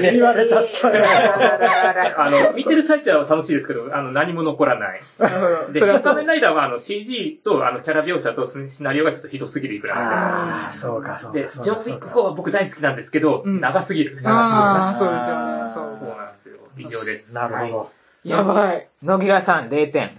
[0.00, 1.04] 言われちゃったよ。
[2.18, 5.00] あの、 見てる最中は楽しいですけど、あの、何も残らない。
[5.72, 11.48] で、それはそう新仮面ライダーはあの CG とあのキャラ描写とシナリオがちょっとひどすぎるくらああ、そうか、そういで。
[11.48, 14.18] ジョン・ウィック4は僕大好きなんですけど、うん長すぎる。
[14.24, 15.66] ああ、そうですよね。
[15.66, 16.16] そそうう。
[16.16, 16.56] なんですよ。
[16.76, 17.34] 以上です。
[17.34, 17.90] なるほど。
[18.24, 18.88] やばい。
[19.02, 20.16] 野木らさん0点。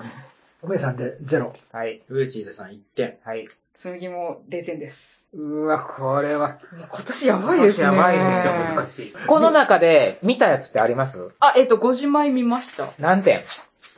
[0.62, 1.53] おめさんでゼロ。
[1.71, 2.01] はい。
[2.10, 3.17] ウーチーズさん1点。
[3.23, 3.47] はい。
[3.73, 5.14] 紬も0点です。
[5.33, 6.57] うわ、これは。
[6.89, 7.88] 今年やばいですね。
[7.88, 9.13] 今年やばいですよ難しい。
[9.27, 11.31] この中で見たやつってあります？
[11.39, 12.88] あ、えっと、5時前見ました。
[12.99, 13.41] 何点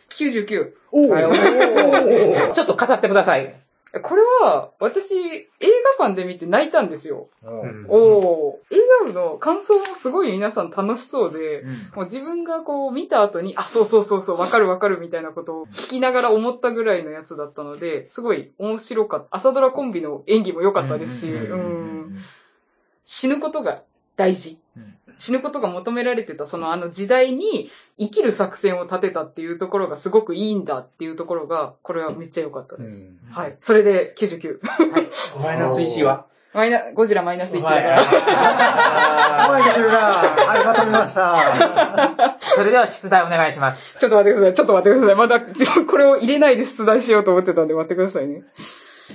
[0.10, 0.72] ？99。
[0.92, 3.54] おはいおーちょっと語ってください。
[4.00, 5.48] これは、私、映
[6.00, 7.30] 画館で見て泣いたんですよ。
[7.44, 8.76] うんおー。
[8.76, 19.28] 映画部の感想もすごい皆さん楽しそうで、うんもう自分がこう見た後に、あ、そうそうそうそう、わかるわかるみたいなことを聞きながら思ったぐらいのやつだったので、すごい面白かった。
[19.32, 22.18] 朝ドラコンビの演技も良かったですし、うん
[23.06, 23.84] 死ぬことが
[24.18, 24.58] 大事うん。
[25.18, 33.08] 死ぬことが求められてた、そのあの時代に生きる作戦を立てたっていうところがすごくいいんだっていうところが、これはめっちゃ良かったです。
[33.32, 33.58] はい。
[33.62, 34.60] それで99。
[35.42, 36.26] マイナス1は？
[36.54, 39.48] マイナ、ゴジラマイナス1だから。
[39.50, 42.38] 前出てるなはい、まとめました。
[42.56, 43.52] それでは出題お願い。
[43.52, 44.00] します。
[44.00, 44.54] ちょっと待ってください。
[44.54, 45.16] ちょっと待ってください。
[45.16, 45.40] まだ、
[45.86, 46.58] これを入れない。
[46.58, 48.28] で出題しようと思ってたんで待ってください。
[48.28, 48.42] ね。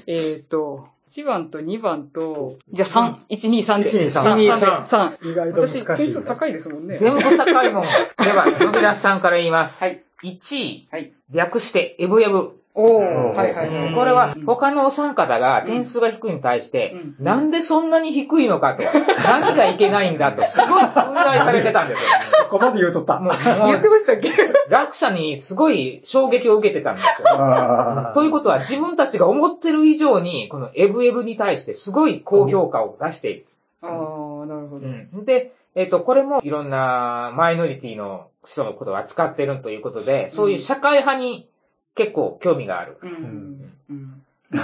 [0.07, 3.90] えーっと、1番と2番と、じゃあ3、1、2、3で。
[3.90, 5.31] 1 2 3 3、3、3。
[5.31, 5.87] 意外と難し私、い。
[5.96, 6.96] 点数高いですもんね。
[6.96, 7.85] 全部高いもん。
[7.85, 7.90] で
[8.33, 9.79] は、野木らさんから言います。
[9.79, 10.03] はい。
[10.22, 11.12] 1位、はい。
[11.31, 12.62] 略して、エブエブ。
[12.74, 13.94] おー、うんはいはいはい。
[13.94, 18.82] これは他のお三方が点数が低いに対して、うんなんでそんなに低いのかと、
[19.24, 22.44] 何がいけないんだと、すごい憤慨されてたんですよ。
[22.44, 23.20] そこまで言うとった。
[23.20, 23.35] もう、
[23.68, 24.30] 言ってましたっけ？
[24.70, 27.28] 落差にすごい衝撃を受けてたんですよ。
[27.30, 33.46] あーということは自分たちが思ってる以上に、このエブエブに対してすごい高評価を出している。
[33.82, 34.87] あー、なるほど。
[34.87, 41.48] うんで、えっ、と、これもいろんなマイノリティの人のことを扱ってるということで、そういう社会派に
[41.94, 42.98] 結構興味がある。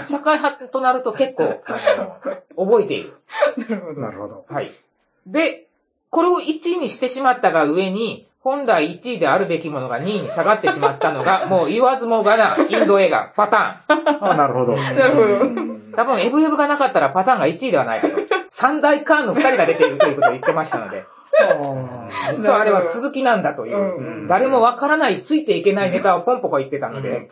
[0.07, 1.63] 社会派となると結構、
[2.57, 3.15] 覚えている。
[3.69, 4.01] なるほど。
[4.01, 4.47] なるほど。
[4.49, 4.69] はい。
[5.27, 5.67] で、
[6.11, 13.83] これを1位にしてしまったが上に、本来1位であるべきものが2位に下がってしまったのが、 もう言わずもがなインド映画、パタ
[14.21, 14.75] あ、なるほど。
[14.75, 14.97] ーン。
[14.97, 15.97] なるほど。
[15.97, 18.15] 多分、エブエブがなかったらパターンが1位ではないかと。
[18.51, 21.18] 三大カーンの2人が出ているということを言ってましたので、あ
[22.37, 24.29] 実はあれは続きなんだという、うん。
[24.29, 27.29] 誰もわからない、ついていけないネタをポンポコ言ってたので、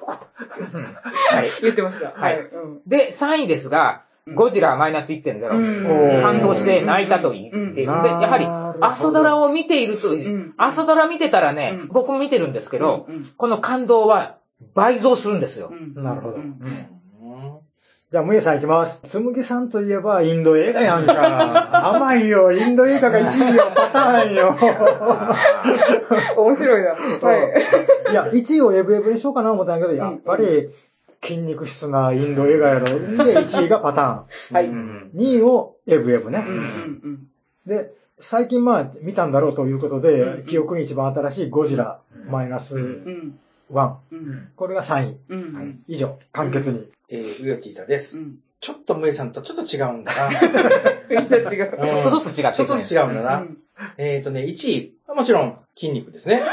[0.72, 0.82] うん。
[0.82, 1.50] はい。
[1.62, 2.08] 言ってました。
[2.08, 2.48] ははい。
[2.86, 4.02] で、3位ですが、
[4.34, 5.48] ゴジラマイナス1.0。
[5.50, 6.22] うん。
[6.22, 7.82] 感動して泣いたと言っている。
[7.84, 8.46] やはり、
[8.80, 10.54] 朝ドラを見ていると、ん。
[10.56, 11.88] 朝ドラ見てたらね、うん。
[11.88, 13.30] 僕も見てるんですけど、うん。
[13.36, 14.38] この感動は
[14.74, 15.70] 倍増するんですよ。
[15.70, 16.02] うん。
[16.02, 16.38] なるほど
[18.12, 19.02] じゃあ、むえさんいきます。
[19.02, 21.86] つむぎさんといえばインド映画やんか。
[21.94, 22.52] 甘いよ。
[22.52, 23.72] インド映画が1位よ。
[23.74, 24.54] パターンよ。
[26.36, 26.90] 面白いな。
[26.90, 26.96] は
[27.36, 28.12] い。
[28.12, 30.70] いや、1位をエブエブにしようかな思ったんやけど、やっぱり
[31.20, 32.86] 筋肉質なインド映画やろ。
[32.86, 32.94] で、
[33.38, 34.54] 1位がパターン。
[34.54, 34.66] はい。
[34.68, 36.44] ううんん2位をエブエブね。
[36.46, 36.58] うんう
[37.08, 37.18] ん
[37.66, 41.98] で、最近まあ見たんだろうということで、うん記憶に一番新しいゴジラ
[42.30, 43.38] マイナスうん。
[43.70, 43.94] 1。
[44.12, 44.48] うん。
[44.56, 45.18] これが3位。
[45.88, 46.88] 以上、簡潔に。
[47.08, 48.18] えー、上木田です。
[48.18, 48.36] うん。
[48.60, 50.30] ちょっとムエさんとちょっと違うんだな。
[51.10, 51.78] みんな違う。
[51.80, 53.36] うんちょっとずつ違ってちょっとずつ違うんだな。
[53.38, 53.58] うん
[53.98, 56.42] えっとね、1位、もちろん筋肉ですね。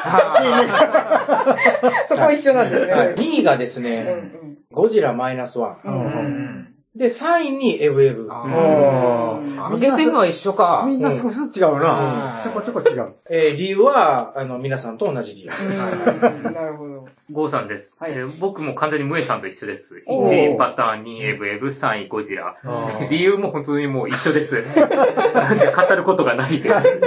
[2.08, 2.94] そこは一緒なんですね。
[2.94, 4.34] はい2位がですうんね、
[4.72, 6.74] ゴジラマイナスワン。
[6.96, 8.28] で、3位にエブエブ。
[8.30, 10.84] ああげてるのは一緒か。
[10.86, 12.40] みんな少しずつ違うなう。
[12.40, 13.16] んちょこちょこ違う。
[13.30, 15.50] えー理由は、あの、皆さんと同じ理由。
[15.50, 16.83] うんなるほど。
[17.34, 17.98] ゴーさんです。
[18.00, 20.04] はいえー僕も完全にムエさんと一緒です。
[20.08, 22.56] おー1位パターン、2位エブエブ、3位ゴジラ。
[23.10, 24.64] 理由も本当にもう一緒です。
[25.34, 27.00] なんで語ることがないです。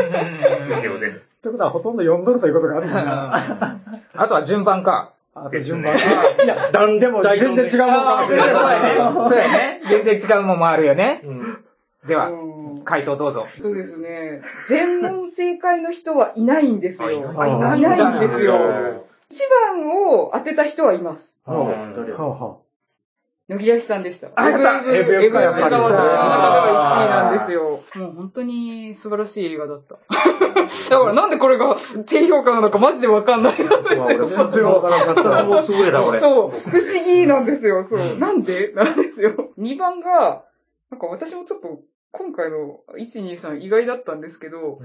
[0.79, 1.39] 以上です。
[1.41, 3.79] ということはほとんど読んどるということがあるんだな。
[4.15, 5.12] あとは順番か。
[5.35, 5.93] あと順番。
[5.93, 6.07] です
[6.45, 8.49] いや、なんでも全然違うもんかもしれない。
[8.51, 9.29] そうやね。
[9.29, 9.81] そうやね。
[9.85, 11.21] 全然違うもんもあるよね。
[11.25, 11.65] うん
[12.07, 12.47] では、うん
[12.85, 13.45] 回答どうぞ。
[13.61, 14.43] そうですね。
[14.69, 17.35] 全問正解の人はいないんですよ。
[17.37, 21.41] あいないんですよ番を当てた人はいます。
[21.47, 22.59] うんどれはあは
[23.49, 24.31] 野木らしさんでした。
[24.35, 27.85] あやったエブエブエブエブかやっぱりが私の中では1位なんですよ。
[27.95, 29.99] もう本当に素晴らしい映画だった。
[30.91, 31.77] だからなんでこれが
[32.09, 33.53] 低評価なのかマジでわかんない。
[33.53, 35.45] あ全然わからなかった。
[35.45, 36.21] もう優れた、これ。
[36.21, 37.85] そう、不思議なんですよ。
[37.85, 38.19] そう。
[38.19, 39.53] なんでなんですよ。
[39.59, 40.43] 2番が、
[40.91, 41.79] なんか私もちょっと
[42.11, 44.81] 今回の1、2、3意外だったんですけど、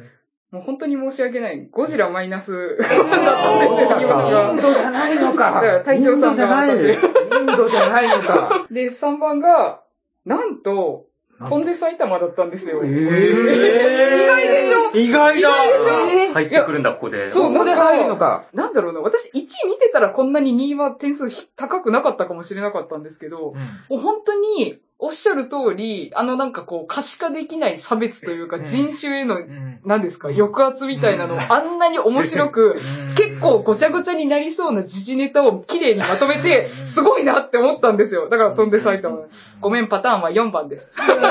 [0.52, 1.68] もう本当に申し訳ない。
[1.72, 4.62] ゴジラマイナスだったんですよ、そう記憶がイン。
[4.62, 5.84] ドじゃないのだからか。
[5.86, 8.68] 隊長さんがインドじインドじゃないのか。
[8.72, 9.82] で、3番が、
[10.26, 11.06] なんと、
[11.48, 12.82] 飛んで埼玉だったんですよ。
[12.84, 14.92] え意外でしょ？
[14.94, 15.92] 意外だ意外でしょ？
[16.26, 17.28] えー入ってくるんだ、ここで。
[17.30, 18.44] そうここで入るのか。
[18.54, 23.56] なんだろうな、私1位見てたらこんなに2位は点数高くなかったかもしれなかったんですけど、も
[23.90, 28.66] う本当に、おっしゃる通り、あのなんかこう、可視化できない差別というか、うん。
[28.66, 29.80] 人種への、うん。
[29.84, 32.76] 何ですか、抑圧みたいなのをあんなに面白く、
[33.18, 38.30] 結構ごちゃごちゃになりそうな時事ネタを綺麗にまとめて、すごいなって思ったんですよ。
[38.30, 38.70] だから飛ん。
[38.70, 39.26] で埼玉。
[39.60, 40.96] ごめん、パターンは4番です。
[40.96, 41.24] ブーブ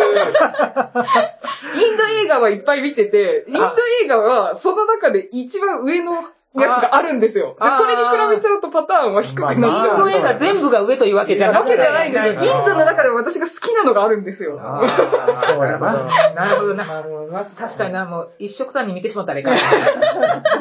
[1.81, 3.61] インド映画はいっぱい見てて、インド
[4.03, 6.21] 映画はその中で一番上の
[6.59, 7.57] やつがあるんですよ。
[7.61, 9.99] でそれに比べちゃうとパターンは低くなっちインゃう。
[9.99, 11.61] ド映画全部が上というわけじゃな。
[11.61, 12.33] わけじゃないんですよ。
[12.33, 14.59] インドの中でも私が好きなのがあるんですよ。
[14.59, 15.93] そうやな。
[16.35, 16.85] なるほどな。
[16.85, 17.45] なるほどな。
[17.45, 19.59] 確かにな、もう一色単に見てしまったらいかんな。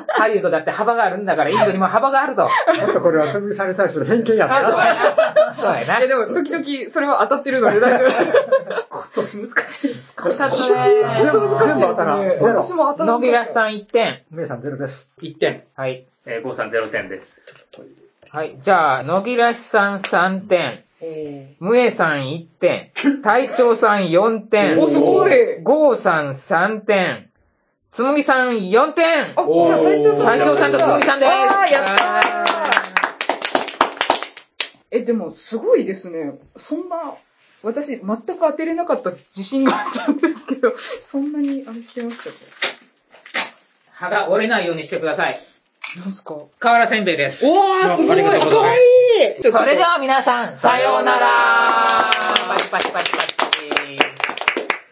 [0.09, 2.47] ハリウッドだって幅があるんだから、インドにも幅があると。
[2.77, 4.85] ちょっとこれはつむぎさんに対する偏見やったあ、そうな。
[4.85, 5.55] やな。
[5.55, 6.07] そうやいやな。
[6.07, 8.09] でも時々それは当たってるので大丈夫。
[8.89, 10.15] 今年難しいです。
[10.21, 10.67] 少しだ私、
[11.31, 14.21] と本当難しいです全部当たら私も当たら野木さん1点。
[14.29, 15.13] メイさんゼロです。
[15.21, 15.63] 1点。
[15.79, 16.03] はい。
[16.25, 17.65] えー、ゴーさん0点です。
[18.31, 18.57] はい。
[18.59, 20.83] じゃあ、野木らしさん3点。
[20.99, 22.91] えムエさん1点。
[23.23, 24.77] 隊長さん4点。
[24.77, 27.29] おすごいゴーさん3点。
[27.91, 29.39] つむぎさん4点。
[29.39, 30.25] あ、じゃあ隊長さん。
[30.25, 31.31] 隊長さんとつむぎさんです。
[31.31, 32.59] あー、やったー
[34.91, 36.33] え、でも、すごいですね。
[36.57, 37.13] そんな、
[37.63, 42.35] 私、全く当てれなかった自信があったんですけど、そんなに、あれしてましたか
[43.93, 45.48] 歯が折れないようにしてください。
[45.97, 46.35] なんすか？
[46.59, 47.45] 河原せんべいです。
[47.47, 48.23] おー、すごい。
[48.23, 48.77] かわい
[49.39, 49.51] い。
[49.51, 51.27] それでは皆さん、さようなら。
[52.47, 53.28] パチパチパチパチ。